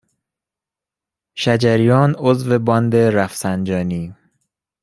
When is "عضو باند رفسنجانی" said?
2.17-4.15